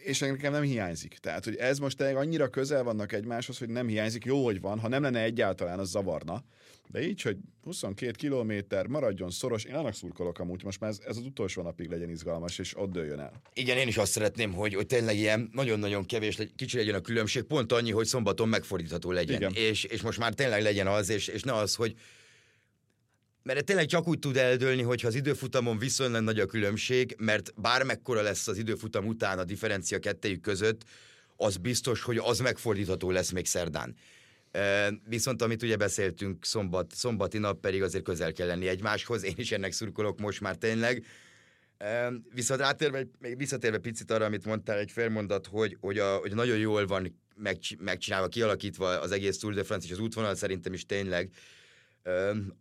[0.04, 1.18] és nekem nem hiányzik.
[1.18, 4.24] Tehát, hogy ez most tényleg annyira közel vannak egymáshoz, hogy nem hiányzik.
[4.24, 4.78] Jó, hogy van.
[4.78, 6.44] Ha nem lenne egyáltalán, az zavarna.
[6.88, 11.16] De így, hogy 22 kilométer, maradjon szoros, én annak szurkolok amúgy, most már ez, ez
[11.16, 13.40] az utolsó napig legyen izgalmas, és ott dőljön el.
[13.54, 17.42] Igen, én is azt szeretném, hogy, hogy tényleg ilyen nagyon-nagyon kevés, kicsi legyen a különbség,
[17.42, 19.36] pont annyi, hogy szombaton megfordítható legyen.
[19.36, 19.52] Igen.
[19.54, 21.94] És, és most már tényleg legyen az, és, és ne az, hogy
[23.42, 28.22] mert tényleg csak úgy tud eldőlni, hogyha az időfutamon viszonylag nagy a különbség, mert bármekkora
[28.22, 30.84] lesz az időfutam után a differencia kettejük között,
[31.36, 33.96] az biztos, hogy az megfordítható lesz még szerdán.
[35.08, 39.52] Viszont amit ugye beszéltünk szombat, szombati nap pedig azért közel kell lenni egymáshoz, én is
[39.52, 41.04] ennek szurkolok most már tényleg.
[42.34, 46.58] Viszont rátérve, még visszatérve picit arra, amit mondtál, egy felmondat, hogy, hogy, a, hogy nagyon
[46.58, 47.20] jól van
[47.78, 51.30] megcsinálva, kialakítva az egész Tour de France és az útvonal szerintem is tényleg,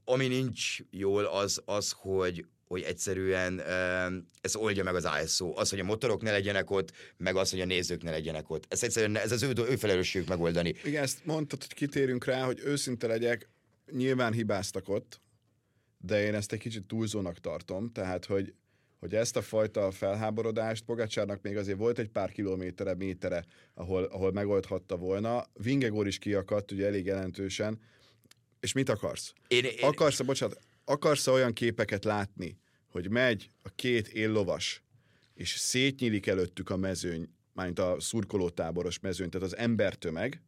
[0.04, 3.60] ami nincs jól, az az, hogy, hogy egyszerűen
[4.42, 5.54] ez oldja meg az ISO.
[5.56, 8.66] Az, hogy a motorok ne legyenek ott, meg az, hogy a nézők ne legyenek ott.
[8.68, 10.76] Ez egyszerűen ez az ő, ő felelősségük megoldani.
[10.84, 13.50] Igen, ezt mondtad, hogy kitérünk rá, hogy őszinte legyek,
[13.92, 15.22] nyilván hibáztak ott,
[15.98, 18.54] de én ezt egy kicsit túlzónak tartom, tehát, hogy
[19.02, 24.32] hogy ezt a fajta felháborodást Pogácsárnak még azért volt egy pár kilométere, métere, ahol, ahol
[24.32, 25.46] megoldhatta volna.
[25.54, 27.80] Vingegor is kiakadt, ugye elég jelentősen,
[28.62, 29.34] és mit akarsz?
[29.48, 29.72] Én, én...
[29.82, 34.84] Akarsz, bocsánat, akarsz olyan képeket látni, hogy megy a két éllovas,
[35.34, 40.42] és szétnyílik előttük a mezőny, mármint a szurkolótáboros mezőny, tehát az embertömeg,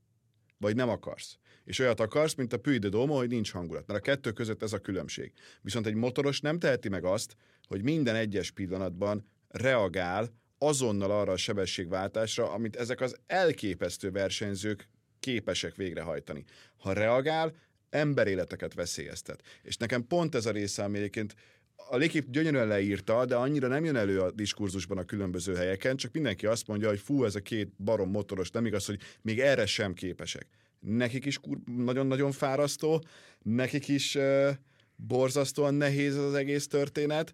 [0.58, 1.38] vagy nem akarsz?
[1.64, 3.88] És olyat akarsz, mint a Puy de Domo, hogy nincs hangulat.
[3.88, 5.32] Mert a kettő között ez a különbség.
[5.62, 7.36] Viszont egy motoros nem teheti meg azt,
[7.68, 15.76] hogy minden egyes pillanatban reagál azonnal arra a sebességváltásra, amit ezek az elképesztő versenyzők képesek
[15.76, 16.44] végrehajtani.
[16.78, 17.56] Ha reagál,
[17.94, 19.42] emberéleteket veszélyeztet.
[19.62, 21.36] És nekem pont ez a része, ami egyébként
[21.76, 26.14] a Lékip gyönyörűen leírta, de annyira nem jön elő a diskurzusban a különböző helyeken, csak
[26.14, 29.66] mindenki azt mondja, hogy fú, ez a két barom motoros, nem igaz, hogy még erre
[29.66, 30.48] sem képesek.
[30.80, 31.40] Nekik is
[31.76, 33.04] nagyon-nagyon fárasztó,
[33.42, 34.50] nekik is uh,
[34.96, 37.34] borzasztóan nehéz az egész történet,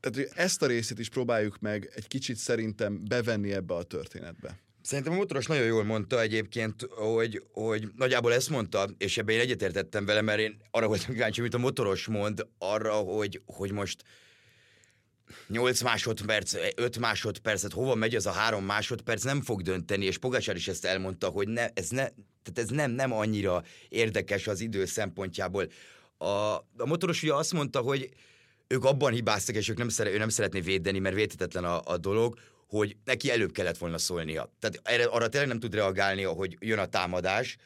[0.00, 4.58] tehát hogy ezt a részét is próbáljuk meg egy kicsit szerintem bevenni ebbe a történetbe.
[4.88, 9.40] Szerintem a motoros nagyon jól mondta egyébként, hogy, hogy nagyjából ezt mondta, és ebben én
[9.40, 14.02] egyetértettem vele, mert én arra voltam kíváncsi, amit a motoros mond, arra, hogy, hogy most
[15.48, 20.56] 8 másodperc, 5 másodpercet, hova megy az a 3 másodperc, nem fog dönteni, és Pogacsár
[20.56, 22.08] is ezt elmondta, hogy ne, ez, ne,
[22.42, 25.66] tehát ez nem, nem annyira érdekes az idő szempontjából.
[26.18, 28.08] A, a motoros ugye azt mondta, hogy
[28.66, 31.96] ők abban hibáztak, és ők nem szere, ő nem szeretné védeni, mert védhetetlen a, a
[31.96, 34.52] dolog, hogy neki előbb kellett volna szólnia.
[34.60, 37.56] Tehát erre, arra tényleg nem tud reagálni, hogy jön a támadás.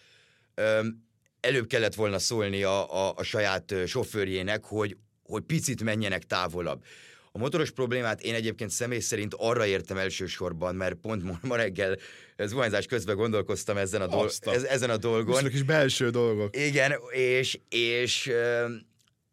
[0.54, 1.04] Öm,
[1.40, 6.84] előbb kellett volna szólnia a, a, saját sofőrjének, hogy, hogy picit menjenek távolabb.
[7.32, 11.96] A motoros problémát én egyébként személy szerint arra értem elsősorban, mert pont ma reggel
[12.36, 15.42] zuhanyzás közben gondolkoztam ezen a, dol- ez, ezen a dolgon.
[15.42, 16.56] Most is belső dolgok.
[16.56, 18.66] Igen, és, és ö,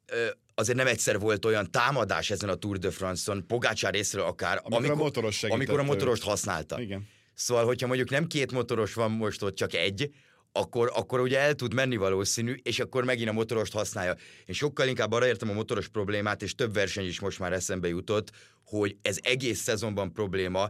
[0.05, 0.27] ö,
[0.59, 4.77] azért nem egyszer volt olyan támadás ezen a Tour de France-on, Pogácsár részről akár, amikor,
[4.77, 6.81] amikor, a motoros amikor a motorost használta.
[6.81, 7.07] Igen.
[7.33, 10.11] Szóval, hogyha mondjuk nem két motoros van most ott, csak egy,
[10.51, 14.15] akkor, akkor ugye el tud menni valószínű, és akkor megint a motorost használja.
[14.45, 17.87] Én sokkal inkább arra értem a motoros problémát, és több verseny is most már eszembe
[17.87, 18.31] jutott,
[18.65, 20.69] hogy ez egész szezonban probléma,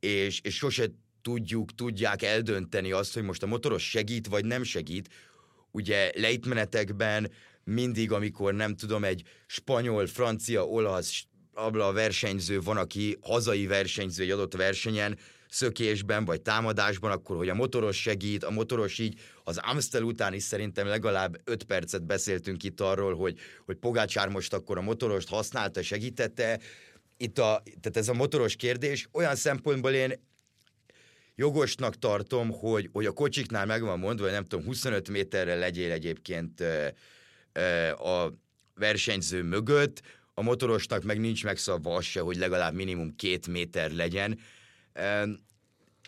[0.00, 0.86] és, és sose
[1.22, 5.08] tudjuk, tudják eldönteni azt, hogy most a motoros segít, vagy nem segít.
[5.70, 7.30] Ugye lejtmenetekben
[7.70, 14.30] mindig, amikor nem tudom, egy spanyol, francia, olasz, abla versenyző van, aki hazai versenyző egy
[14.30, 20.02] adott versenyen, szökésben vagy támadásban, akkor hogy a motoros segít, a motoros így, az Amstel
[20.02, 24.82] után is szerintem legalább 5 percet beszéltünk itt arról, hogy, hogy Pogácsár most akkor a
[24.82, 26.60] motorost használta, segítette,
[27.16, 30.12] itt a, tehát ez a motoros kérdés, olyan szempontból én
[31.34, 35.92] jogosnak tartom, hogy, hogy a kocsiknál meg van mondva, hogy nem tudom, 25 méterre legyél
[35.92, 36.64] egyébként
[37.98, 38.32] a
[38.74, 40.02] versenyző mögött,
[40.34, 44.38] a motorosnak meg nincs megszabva az se, hogy legalább minimum két méter legyen.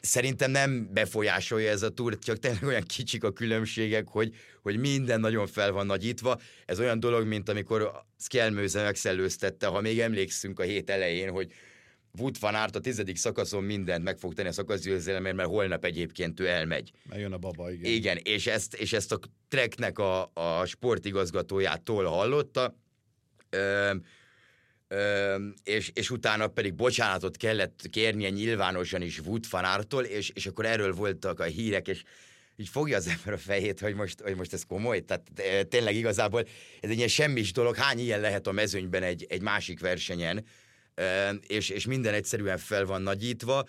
[0.00, 5.20] Szerintem nem befolyásolja ez a túr, csak tényleg olyan kicsik a különbségek, hogy, hogy minden
[5.20, 6.40] nagyon fel van nagyítva.
[6.66, 11.52] Ez olyan dolog, mint amikor Skjelmőze megszellőztette, ha még emlékszünk a hét elején, hogy
[12.18, 16.40] Wood van Aert a tizedik szakaszon mindent meg fog tenni a szakaszgyőzelemért, mert holnap egyébként
[16.40, 16.92] ő elmegy.
[17.09, 17.92] Megjön a baba, igen.
[17.92, 22.77] Igen, és ezt, és ezt a Treknek a, a sportigazgatójától hallotta,
[23.51, 23.94] ö,
[24.88, 30.46] ö, és, és utána pedig bocsánatot kellett kérnie nyilvánosan is Wood van Aertól, és, és
[30.46, 32.03] akkor erről voltak a hírek, és
[32.57, 35.01] így fogja az ember a fejét, hogy most, hogy most ez komoly.
[35.01, 35.31] Tehát
[35.68, 36.40] tényleg igazából
[36.81, 37.77] ez egy ilyen semmis dolog.
[37.77, 40.44] Hány ilyen lehet a mezőnyben egy, egy másik versenyen?
[41.46, 43.64] És, és minden egyszerűen fel van nagyítva.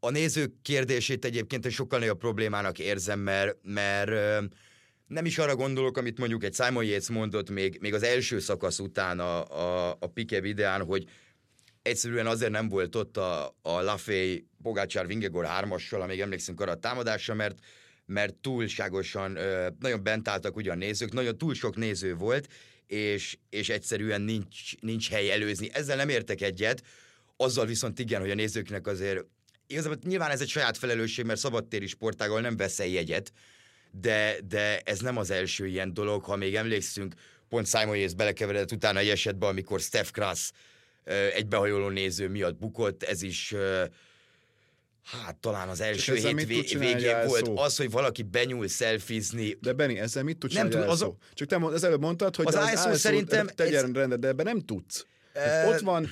[0.00, 4.10] A nézők kérdését egyébként sokkal nagyobb problémának érzem, mert, mert
[5.06, 8.78] nem is arra gondolok, amit mondjuk egy Simon Yates mondott még, még az első szakasz
[8.78, 11.04] után a, a, a Pike videán, hogy
[11.82, 16.78] egyszerűen azért nem volt ott a, a Lafay Pogácsár Vingegor hármassal, amíg emlékszünk arra a
[16.78, 17.58] támadásra, mert,
[18.06, 19.38] mert túlságosan
[19.78, 22.48] nagyon bent álltak ugye a nézők, nagyon túl sok néző volt,
[22.90, 25.70] és, és egyszerűen nincs, nincs hely előzni.
[25.72, 26.82] Ezzel nem értek egyet,
[27.36, 29.24] azzal viszont igen, hogy a nézőknek azért
[29.66, 33.32] igazából nyilván ez egy saját felelősség, mert szabadtéri sportággal nem veszel jegyet,
[34.00, 37.14] de, de ez nem az első ilyen dolog, ha még emlékszünk,
[37.48, 40.50] pont Simon Yates belekeveredett utána egy esetben, amikor Steph Krass
[41.34, 43.54] egy behajoló néző miatt bukott, ez is
[45.04, 47.56] Hát talán az első hét vé- végén volt szó?
[47.58, 49.58] az, hogy valaki benyúl szelfizni.
[49.60, 51.14] De Benni, ezzel mit tudsz nem tud, az a...
[51.34, 53.92] Csak te az előbb mondtad, hogy az, az ISO szerintem tegyen ez...
[53.92, 55.06] rendet, de ebben nem tudsz.
[55.32, 55.68] E...
[55.68, 56.08] Ott van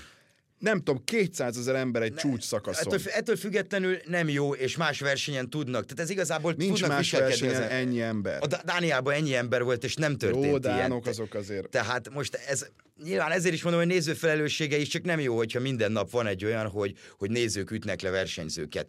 [0.59, 2.93] nem tudom, 200 ezer ember egy ne, csúcs szakaszon.
[2.93, 5.83] Ettől, ettől függetlenül nem jó, és más versenyen tudnak.
[5.85, 7.69] Tehát ez igazából Nincs tudnak más versenyen ezen.
[7.69, 8.43] ennyi ember.
[8.43, 11.15] A Dániában ennyi ember volt, és nem történt Jó, dánok ilyen.
[11.15, 11.69] azok azért.
[11.69, 12.67] Tehát most ez,
[13.05, 16.27] nyilván ezért is mondom, hogy néző felelőssége is, csak nem jó, hogyha minden nap van
[16.27, 18.87] egy olyan, hogy, hogy nézők ütnek le versenyzőket.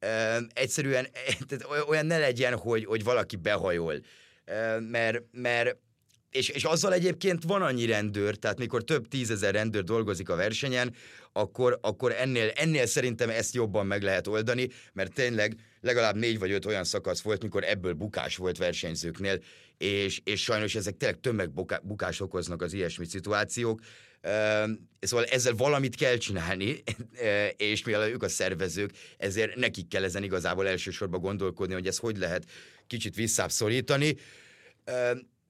[0.00, 1.06] Uh, egyszerűen
[1.48, 3.94] tehát olyan ne legyen, hogy, hogy valaki behajol.
[4.46, 5.76] Uh, mert, mert
[6.32, 10.94] és, és azzal egyébként van annyi rendőr, tehát mikor több tízezer rendőr dolgozik a versenyen,
[11.32, 16.50] akkor, akkor ennél, ennél szerintem ezt jobban meg lehet oldani, mert tényleg legalább négy vagy
[16.50, 19.38] öt olyan szakasz volt, mikor ebből bukás volt versenyzőknél,
[19.78, 23.80] és, és sajnos ezek tényleg tömegbukást okoznak az ilyesmi szituációk.
[25.00, 26.82] Szóval ezzel valamit kell csinálni,
[27.56, 32.16] és mivel ők a szervezők, ezért nekik kell ezen igazából elsősorban gondolkodni, hogy ezt hogy
[32.16, 32.44] lehet
[32.86, 34.16] kicsit visszább szorítani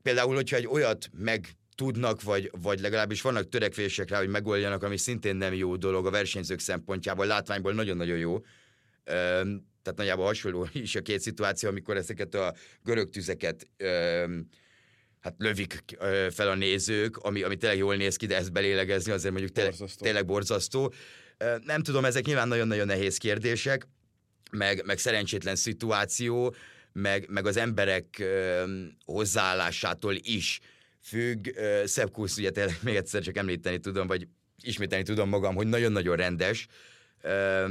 [0.03, 4.97] például, hogyha egy olyat meg tudnak, vagy, vagy legalábbis vannak törekvések rá, hogy megoldjanak, ami
[4.97, 8.35] szintén nem jó dolog a versenyzők szempontjából, látványból nagyon-nagyon jó.
[8.35, 14.49] Üm, tehát nagyjából hasonló is a két szituáció, amikor ezeket a görög tüzeket üm,
[15.21, 19.13] hát lövik ö, fel a nézők, ami, ami tényleg jól néz ki, de ezt belélegezni
[19.13, 20.05] azért mondjuk tényleg borzasztó.
[20.05, 20.93] Tényleg borzasztó.
[21.65, 23.89] Nem tudom, ezek nyilván nagyon-nagyon nehéz kérdések,
[24.51, 26.55] meg, meg szerencsétlen szituáció,
[26.93, 28.65] meg, meg az emberek ö,
[29.05, 30.61] hozzáállásától is
[31.01, 31.49] függ.
[31.85, 34.27] Szebb Kusz, ugye tényleg még egyszer csak említeni tudom, vagy
[34.63, 36.67] ismételni tudom magam, hogy nagyon-nagyon rendes
[37.23, 37.65] ö,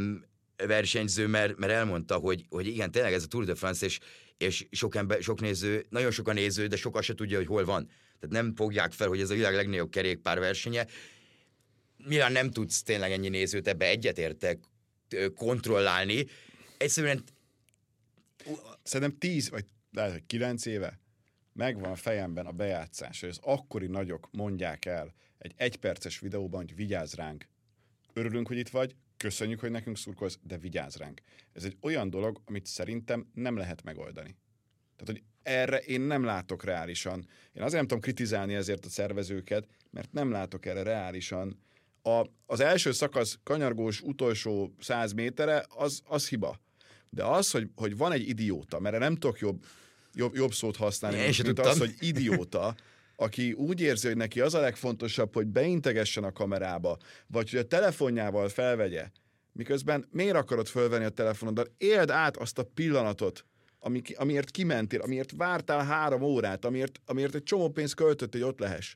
[0.67, 3.99] versenyző, mert, mert elmondta, hogy, hogy igen, tényleg ez a Tour de France, és,
[4.37, 7.65] és sok, ember, sok néző, nagyon sok a néző, de sok se tudja, hogy hol
[7.65, 7.85] van.
[8.19, 10.85] Tehát nem fogják fel, hogy ez a világ legnagyobb kerékpár versenye,
[12.07, 14.59] nyilván nem tudsz tényleg ennyi nézőt, ebbe egyetértek
[15.35, 16.25] kontrollálni.
[16.77, 17.23] Egyszerűen
[18.83, 20.99] Szerintem 10 vagy lehet, hogy 9 éve
[21.53, 26.75] megvan a fejemben a bejátszás, hogy az akkori nagyok mondják el egy egyperces videóban, hogy
[26.75, 27.47] vigyázz ránk.
[28.13, 31.21] Örülünk, hogy itt vagy, köszönjük, hogy nekünk szurkolsz, de vigyázz ránk.
[31.53, 34.35] Ez egy olyan dolog, amit szerintem nem lehet megoldani.
[34.95, 37.27] Tehát, hogy erre én nem látok reálisan.
[37.53, 41.59] Én azért nem tudom kritizálni ezért a szervezőket, mert nem látok erre reálisan.
[42.01, 46.59] A, az első szakasz kanyargós utolsó száz métere, az, az hiba.
[47.13, 49.65] De az, hogy, hogy van egy idióta, mert nem tudok jobb,
[50.13, 52.75] jobb, jobb szót használni, Én mint, az, hogy idióta,
[53.15, 56.97] aki úgy érzi, hogy neki az a legfontosabb, hogy beintegessen a kamerába,
[57.27, 59.09] vagy hogy a telefonjával felvegye,
[59.51, 61.71] miközben miért akarod fölvenni a telefonodat?
[61.77, 63.45] Éld át azt a pillanatot,
[63.79, 68.59] ami, amiért kimentél, amiért vártál három órát, amiért, amiért egy csomó pénzt költött, hogy ott
[68.59, 68.95] lehess.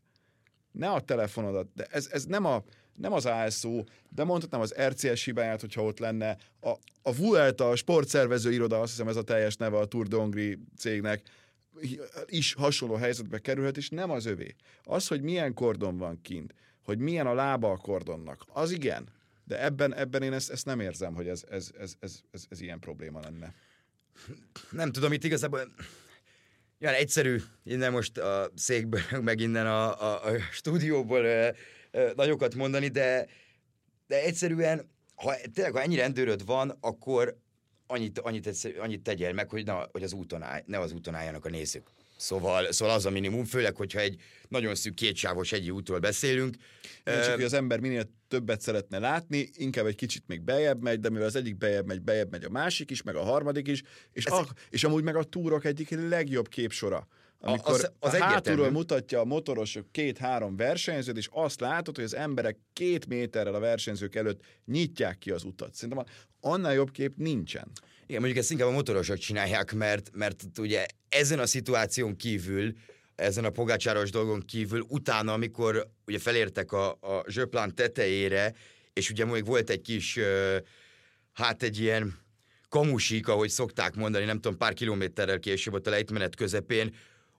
[0.72, 2.64] Ne a telefonodat, de ez, ez nem, a,
[2.96, 6.38] nem az ASO, de mondhatnám az RCS hibáját, hogyha ott lenne.
[6.62, 6.70] A,
[7.02, 10.58] a Vuelta, a sportszervező iroda, azt hiszem ez a teljes neve a Tour de Hongrie
[10.78, 11.22] cégnek,
[12.26, 14.56] is hasonló helyzetbe kerülhet, és nem az övé.
[14.84, 16.54] Az, hogy milyen kordon van kint,
[16.84, 19.08] hogy milyen a lába a kordonnak, az igen.
[19.44, 22.62] De ebben, ebben én ezt, ezt nem érzem, hogy ez, ez, ez, ez, ez, ez
[22.62, 23.54] ilyen probléma lenne.
[24.72, 25.60] nem tudom, itt igazából
[26.82, 31.26] olyan egyszerű innen most a székből, meg innen a, a, a stúdióból
[32.16, 33.28] nagyokat mondani, de,
[34.08, 37.38] de egyszerűen, ha tényleg, ha ennyi rendőröd van, akkor
[37.88, 41.16] annyit, annyit, egyszerű, annyit tegyél meg, hogy, na, hogy az úton állj, ne az úton
[41.16, 41.88] álljanak a nézők.
[42.18, 46.56] Szóval, szóval az a minimum, főleg, hogyha egy nagyon szűk kétsávos egyi útról beszélünk.
[47.04, 51.00] Nem csak, hogy az ember minél többet szeretne látni, inkább egy kicsit még bejebb megy,
[51.00, 53.84] de mivel az egyik bejebb megy, bejebb megy a másik is, meg a harmadik is,
[54.12, 57.08] és, a, és amúgy meg a túrok egyik legjobb képsora.
[57.40, 62.16] Amikor az- az a hátulról mutatja a motorosok két-három versenyzőt, és azt látod, hogy az
[62.16, 65.74] emberek két méterrel a versenyzők előtt nyitják ki az utat.
[65.74, 66.06] Szerintem
[66.40, 67.72] annál jobb kép nincsen.
[68.08, 72.74] Igen, mondjuk ezt inkább a motorosok csinálják, mert, mert ugye ezen a szituáción kívül,
[73.16, 78.54] ezen a pogácsáros dolgon kívül, utána, amikor ugye felértek a, a zsöplán tetejére,
[78.94, 80.20] és ugye még volt egy kis,
[81.34, 82.20] hát egy ilyen
[82.70, 86.96] kamusik, ahogy szokták mondani, nem tudom, pár kilométerrel később ott a lejtmenet közepén,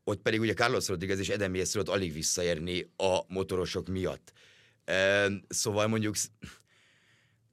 [0.08, 4.32] ott pedig ugye Carlos Rodriguez és Eden Mész tudott alig visszaérni a motorosok miatt.
[5.48, 6.14] Szóval mondjuk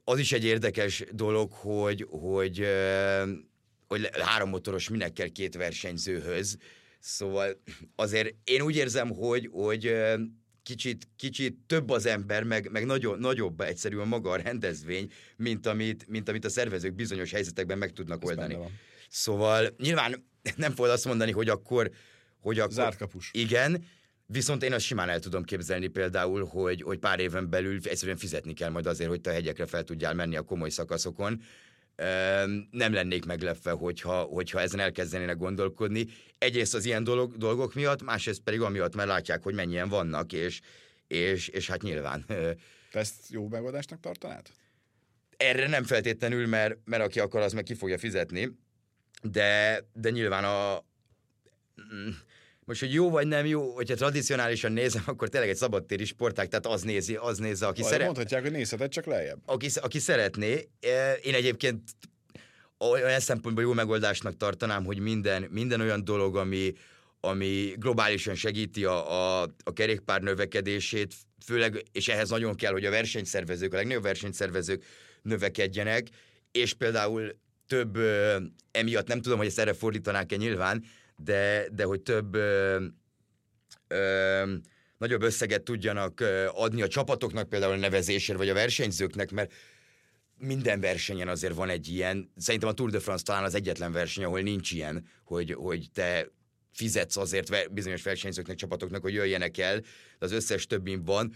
[0.04, 2.66] az is egy érdekes dolog, hogy, hogy,
[3.86, 6.56] hogy három motoros minek kell két versenyzőhöz.
[6.98, 7.62] Szóval
[7.96, 9.94] azért én úgy érzem, hogy, hogy
[10.62, 16.08] kicsit, kicsit több az ember, meg, meg nagyon, nagyobb egyszerűen maga a rendezvény, mint amit,
[16.08, 18.58] mint amit a szervezők bizonyos helyzetekben meg tudnak Ez oldani.
[19.08, 21.90] Szóval nyilván nem fogod azt mondani, hogy akkor...
[22.44, 23.30] Hogy akkor Zárt kapus.
[23.32, 23.84] Igen,
[24.26, 28.52] viszont én azt simán el tudom képzelni például, hogy, hogy pár éven belül egyszerűen fizetni
[28.52, 31.42] kell majd azért, hogy te a hegyekre fel tudjál menni a komoly szakaszokon.
[32.70, 36.06] Nem lennék meglepve, hogyha, hogyha ezen elkezdenének gondolkodni.
[36.38, 40.60] Egyrészt az ilyen dolog, dolgok miatt, másrészt pedig amiatt, mert látják, hogy mennyien vannak, és,
[41.06, 42.24] és, és hát nyilván
[42.90, 44.46] Te ezt jó megoldásnak tartanád?
[45.36, 48.58] erre nem feltétlenül, mert, mert aki akar, az meg ki fogja fizetni,
[49.22, 50.84] de, de nyilván a...
[52.66, 56.66] Most, hogy jó vagy nem jó, hogyha tradicionálisan nézem, akkor tényleg egy szabadtéri sportág, tehát
[56.66, 59.38] az nézi, az nézze, aki szeret Mondhatják, hogy nézheted csak lejjebb.
[59.46, 61.80] aki, aki szeretné, eh, én egyébként
[62.78, 66.72] olyan szempontból jó megoldásnak tartanám, hogy minden, minden olyan dolog, ami,
[67.20, 72.90] ami globálisan segíti a, a, a kerékpár növekedését, főleg, és ehhez nagyon kell, hogy a
[72.90, 74.84] versenyszervezők, a legnagyobb versenyszervezők
[75.22, 76.06] növekedjenek,
[76.52, 78.36] és például több, ö,
[78.70, 80.84] emiatt nem tudom, hogy ezt erre fordítanák-e nyilván,
[81.16, 82.84] de, de hogy több ö,
[83.88, 84.54] ö,
[84.98, 89.52] nagyobb összeget tudjanak adni a csapatoknak például a nevezésért, vagy a versenyzőknek, mert
[90.38, 94.24] minden versenyen azért van egy ilyen, szerintem a Tour de France talán az egyetlen verseny,
[94.24, 96.28] ahol nincs ilyen, hogy, hogy te
[96.72, 99.80] fizetsz azért bizonyos versenyzőknek, csapatoknak, hogy jöjjenek el,
[100.18, 101.34] de az összes többin van,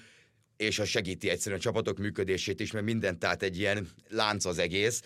[0.56, 4.58] és az segíti egyszerűen a csapatok működését is, mert minden tehát egy ilyen lánc az
[4.58, 5.02] egész.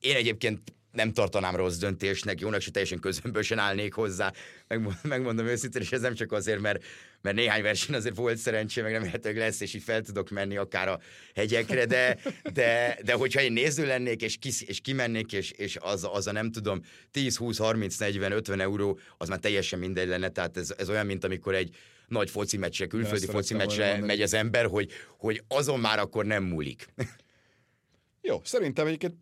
[0.00, 0.60] Én egyébként
[0.92, 4.32] nem tartanám rossz döntésnek, jónak se teljesen közömbösen állnék hozzá,
[4.68, 6.84] megmondom, megmondom őszintén, és ez nem csak azért, mert,
[7.20, 10.88] mert néhány verseny azért volt szerencsém, meg remélhetőleg lesz, és így fel tudok menni akár
[10.88, 11.00] a
[11.34, 12.18] hegyekre, de,
[12.52, 16.32] de, de hogyha én néző lennék, és, kis, és kimennék, és, és az, az a
[16.32, 20.74] nem tudom, 10, 20, 30, 40, 50 euró, az már teljesen mindegy lenne, tehát ez,
[20.78, 24.90] ez olyan, mint amikor egy nagy foci meccsre, külföldi foci meccsre megy az ember, hogy,
[25.18, 26.86] hogy azon már akkor nem múlik.
[28.22, 29.14] Jó, szerintem egyébként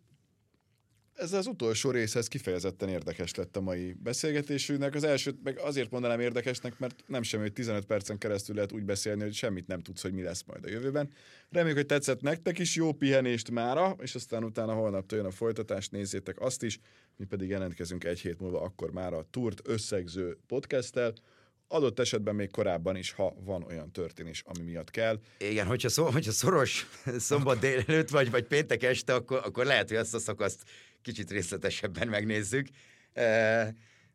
[1.19, 4.95] ez az utolsó részhez kifejezetten érdekes lett a mai beszélgetésünknek.
[4.95, 8.83] Az elsőt meg azért mondanám érdekesnek, mert nem semmi, hogy 15 percen keresztül lehet úgy
[8.83, 11.11] beszélni, hogy semmit nem tudsz, hogy mi lesz majd a jövőben.
[11.49, 15.89] Reméljük, hogy tetszett nektek is, jó pihenést mára, és aztán utána holnap jön a folytatás,
[15.89, 16.79] nézzétek azt is,
[17.15, 21.13] mi pedig jelentkezünk egy hét múlva akkor már a Túrt összegző podcasttel
[21.71, 25.19] adott esetben még korábban is, ha van olyan történés, ami miatt kell.
[25.37, 29.97] Igen, hogyha, szó, hogyha szoros szombat délelőtt vagy, vagy péntek este, akkor, akkor lehet, hogy
[29.97, 30.63] ezt a szakaszt
[31.01, 32.67] kicsit részletesebben megnézzük,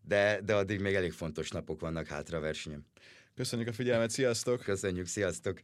[0.02, 2.86] de, de addig még elég fontos napok vannak hátra versenyem.
[3.34, 4.62] Köszönjük a figyelmet, sziasztok!
[4.62, 5.60] Köszönjük, sziasztok!